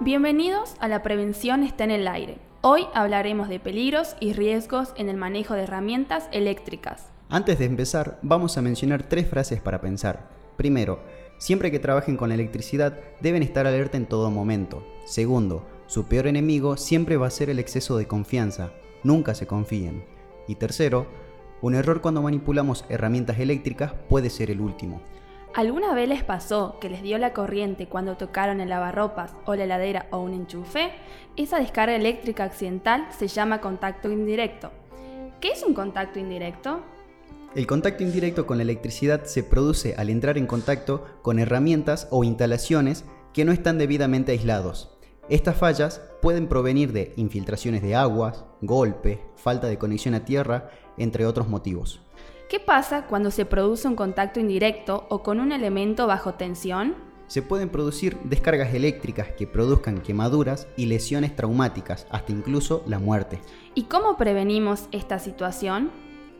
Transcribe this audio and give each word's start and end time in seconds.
Bienvenidos 0.00 0.76
a 0.78 0.86
La 0.86 1.02
Prevención 1.02 1.64
está 1.64 1.82
en 1.82 1.90
el 1.90 2.06
aire. 2.06 2.38
Hoy 2.60 2.86
hablaremos 2.94 3.48
de 3.48 3.58
peligros 3.58 4.14
y 4.20 4.32
riesgos 4.32 4.92
en 4.96 5.08
el 5.08 5.16
manejo 5.16 5.54
de 5.54 5.64
herramientas 5.64 6.28
eléctricas. 6.30 7.08
Antes 7.28 7.58
de 7.58 7.64
empezar, 7.64 8.16
vamos 8.22 8.56
a 8.56 8.62
mencionar 8.62 9.02
tres 9.02 9.28
frases 9.28 9.60
para 9.60 9.80
pensar. 9.80 10.30
Primero, 10.56 11.00
siempre 11.38 11.72
que 11.72 11.80
trabajen 11.80 12.16
con 12.16 12.28
la 12.28 12.36
electricidad 12.36 12.96
deben 13.20 13.42
estar 13.42 13.66
alerta 13.66 13.96
en 13.96 14.06
todo 14.06 14.30
momento. 14.30 14.86
Segundo, 15.04 15.66
su 15.88 16.06
peor 16.06 16.28
enemigo 16.28 16.76
siempre 16.76 17.16
va 17.16 17.26
a 17.26 17.30
ser 17.30 17.50
el 17.50 17.58
exceso 17.58 17.96
de 17.96 18.06
confianza. 18.06 18.70
Nunca 19.02 19.34
se 19.34 19.48
confíen. 19.48 20.04
Y 20.46 20.54
tercero, 20.54 21.08
un 21.60 21.74
error 21.74 22.00
cuando 22.00 22.22
manipulamos 22.22 22.84
herramientas 22.88 23.40
eléctricas 23.40 23.94
puede 24.08 24.30
ser 24.30 24.52
el 24.52 24.60
último. 24.60 25.02
¿Alguna 25.54 25.94
vez 25.94 26.08
les 26.08 26.22
pasó 26.22 26.78
que 26.80 26.88
les 26.88 27.02
dio 27.02 27.18
la 27.18 27.32
corriente 27.32 27.88
cuando 27.88 28.16
tocaron 28.16 28.60
el 28.60 28.68
lavarropas 28.68 29.32
o 29.44 29.54
la 29.54 29.64
heladera 29.64 30.06
o 30.10 30.18
un 30.18 30.34
enchufe? 30.34 30.92
Esa 31.36 31.58
descarga 31.58 31.96
eléctrica 31.96 32.44
accidental 32.44 33.08
se 33.18 33.28
llama 33.28 33.60
contacto 33.60 34.10
indirecto. 34.10 34.70
¿Qué 35.40 35.52
es 35.52 35.62
un 35.62 35.74
contacto 35.74 36.18
indirecto? 36.18 36.80
El 37.54 37.66
contacto 37.66 38.02
indirecto 38.02 38.46
con 38.46 38.58
la 38.58 38.62
electricidad 38.62 39.24
se 39.24 39.42
produce 39.42 39.94
al 39.96 40.10
entrar 40.10 40.36
en 40.36 40.46
contacto 40.46 41.06
con 41.22 41.38
herramientas 41.38 42.06
o 42.10 42.24
instalaciones 42.24 43.04
que 43.32 43.44
no 43.44 43.52
están 43.52 43.78
debidamente 43.78 44.32
aislados. 44.32 44.96
Estas 45.28 45.56
fallas 45.56 46.00
pueden 46.20 46.48
provenir 46.48 46.92
de 46.92 47.12
infiltraciones 47.16 47.82
de 47.82 47.94
aguas, 47.94 48.44
golpe, 48.60 49.20
falta 49.36 49.66
de 49.66 49.78
conexión 49.78 50.14
a 50.14 50.24
tierra, 50.24 50.70
entre 50.98 51.26
otros 51.26 51.48
motivos. 51.48 52.00
¿Qué 52.48 52.60
pasa 52.60 53.04
cuando 53.04 53.30
se 53.30 53.44
produce 53.44 53.86
un 53.88 53.94
contacto 53.94 54.40
indirecto 54.40 55.06
o 55.10 55.22
con 55.22 55.38
un 55.38 55.52
elemento 55.52 56.06
bajo 56.06 56.32
tensión? 56.32 56.94
Se 57.26 57.42
pueden 57.42 57.68
producir 57.68 58.16
descargas 58.24 58.72
eléctricas 58.72 59.28
que 59.36 59.46
produzcan 59.46 60.00
quemaduras 60.00 60.66
y 60.74 60.86
lesiones 60.86 61.36
traumáticas, 61.36 62.06
hasta 62.08 62.32
incluso 62.32 62.82
la 62.86 62.98
muerte. 62.98 63.38
¿Y 63.74 63.82
cómo 63.82 64.16
prevenimos 64.16 64.88
esta 64.92 65.18
situación? 65.18 65.90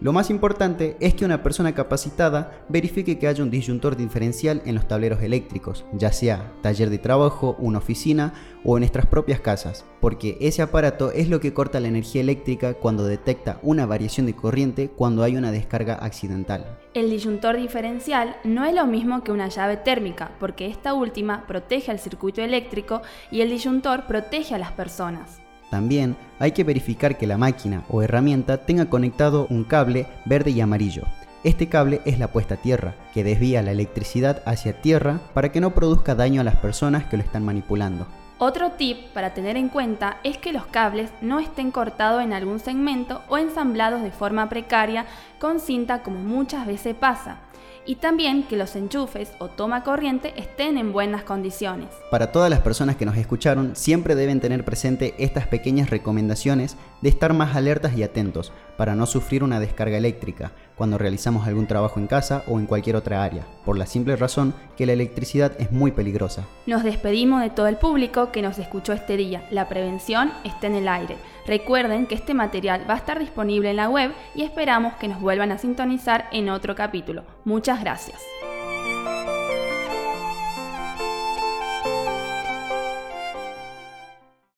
Lo 0.00 0.12
más 0.12 0.30
importante 0.30 0.96
es 1.00 1.14
que 1.14 1.24
una 1.24 1.42
persona 1.42 1.74
capacitada 1.74 2.52
verifique 2.68 3.18
que 3.18 3.26
haya 3.26 3.42
un 3.42 3.50
disyuntor 3.50 3.96
diferencial 3.96 4.62
en 4.64 4.76
los 4.76 4.86
tableros 4.86 5.20
eléctricos, 5.22 5.84
ya 5.92 6.12
sea 6.12 6.52
taller 6.62 6.88
de 6.88 6.98
trabajo, 6.98 7.56
una 7.58 7.78
oficina 7.78 8.32
o 8.64 8.76
en 8.76 8.82
nuestras 8.82 9.06
propias 9.06 9.40
casas, 9.40 9.84
porque 10.00 10.38
ese 10.40 10.62
aparato 10.62 11.10
es 11.10 11.28
lo 11.28 11.40
que 11.40 11.52
corta 11.52 11.80
la 11.80 11.88
energía 11.88 12.20
eléctrica 12.20 12.74
cuando 12.74 13.06
detecta 13.06 13.58
una 13.62 13.86
variación 13.86 14.26
de 14.26 14.36
corriente 14.36 14.88
cuando 14.88 15.24
hay 15.24 15.36
una 15.36 15.50
descarga 15.50 15.94
accidental. 15.94 16.78
El 16.94 17.10
disyuntor 17.10 17.56
diferencial 17.56 18.36
no 18.44 18.64
es 18.64 18.74
lo 18.76 18.86
mismo 18.86 19.24
que 19.24 19.32
una 19.32 19.48
llave 19.48 19.78
térmica, 19.78 20.30
porque 20.38 20.68
esta 20.68 20.94
última 20.94 21.44
protege 21.48 21.90
al 21.90 21.98
circuito 21.98 22.40
eléctrico 22.40 23.02
y 23.32 23.40
el 23.40 23.50
disyuntor 23.50 24.06
protege 24.06 24.54
a 24.54 24.58
las 24.58 24.70
personas. 24.70 25.40
También 25.70 26.16
hay 26.38 26.52
que 26.52 26.64
verificar 26.64 27.18
que 27.18 27.26
la 27.26 27.38
máquina 27.38 27.84
o 27.88 28.02
herramienta 28.02 28.58
tenga 28.58 28.86
conectado 28.86 29.46
un 29.50 29.64
cable 29.64 30.06
verde 30.24 30.50
y 30.50 30.60
amarillo. 30.60 31.04
Este 31.44 31.68
cable 31.68 32.00
es 32.04 32.18
la 32.18 32.28
puesta 32.28 32.54
a 32.54 32.58
tierra, 32.58 32.94
que 33.14 33.22
desvía 33.22 33.62
la 33.62 33.70
electricidad 33.70 34.42
hacia 34.44 34.80
tierra 34.80 35.20
para 35.34 35.52
que 35.52 35.60
no 35.60 35.70
produzca 35.70 36.14
daño 36.14 36.40
a 36.40 36.44
las 36.44 36.56
personas 36.56 37.04
que 37.04 37.16
lo 37.16 37.22
están 37.22 37.44
manipulando. 37.44 38.06
Otro 38.38 38.70
tip 38.72 38.98
para 39.14 39.34
tener 39.34 39.56
en 39.56 39.68
cuenta 39.68 40.18
es 40.22 40.38
que 40.38 40.52
los 40.52 40.66
cables 40.66 41.10
no 41.20 41.40
estén 41.40 41.70
cortados 41.70 42.22
en 42.22 42.32
algún 42.32 42.60
segmento 42.60 43.22
o 43.28 43.36
ensamblados 43.36 44.02
de 44.02 44.12
forma 44.12 44.48
precaria 44.48 45.06
con 45.40 45.58
cinta 45.58 46.02
como 46.02 46.20
muchas 46.20 46.66
veces 46.66 46.94
pasa 46.94 47.38
y 47.88 47.94
también 47.96 48.42
que 48.42 48.58
los 48.58 48.76
enchufes 48.76 49.32
o 49.38 49.48
toma 49.48 49.82
corriente 49.82 50.34
estén 50.36 50.76
en 50.76 50.92
buenas 50.92 51.22
condiciones. 51.22 51.88
Para 52.10 52.30
todas 52.32 52.50
las 52.50 52.60
personas 52.60 52.96
que 52.96 53.06
nos 53.06 53.16
escucharon, 53.16 53.74
siempre 53.74 54.14
deben 54.14 54.40
tener 54.40 54.62
presente 54.62 55.14
estas 55.16 55.46
pequeñas 55.46 55.88
recomendaciones 55.88 56.76
de 57.00 57.08
estar 57.08 57.32
más 57.32 57.56
alertas 57.56 57.96
y 57.96 58.02
atentos 58.02 58.52
para 58.76 58.94
no 58.94 59.06
sufrir 59.06 59.42
una 59.42 59.58
descarga 59.58 59.96
eléctrica 59.96 60.52
cuando 60.76 60.98
realizamos 60.98 61.46
algún 61.46 61.66
trabajo 61.66 61.98
en 61.98 62.06
casa 62.06 62.44
o 62.46 62.60
en 62.60 62.66
cualquier 62.66 62.94
otra 62.94 63.24
área, 63.24 63.44
por 63.64 63.76
la 63.76 63.86
simple 63.86 64.14
razón 64.14 64.54
que 64.76 64.86
la 64.86 64.92
electricidad 64.92 65.52
es 65.58 65.72
muy 65.72 65.90
peligrosa. 65.90 66.44
Nos 66.66 66.84
despedimos 66.84 67.42
de 67.42 67.50
todo 67.50 67.66
el 67.66 67.76
público 67.76 68.30
que 68.30 68.42
nos 68.42 68.58
escuchó 68.58 68.92
este 68.92 69.16
día. 69.16 69.42
La 69.50 69.68
prevención 69.68 70.30
está 70.44 70.68
en 70.68 70.76
el 70.76 70.86
aire. 70.86 71.16
Recuerden 71.46 72.06
que 72.06 72.14
este 72.14 72.34
material 72.34 72.88
va 72.88 72.94
a 72.94 72.98
estar 72.98 73.18
disponible 73.18 73.70
en 73.70 73.76
la 73.76 73.88
web 73.88 74.12
y 74.36 74.42
esperamos 74.42 74.94
que 74.94 75.08
nos 75.08 75.20
vuelvan 75.20 75.50
a 75.50 75.58
sintonizar 75.58 76.26
en 76.30 76.48
otro 76.48 76.76
capítulo. 76.76 77.24
Gracias. 77.80 78.22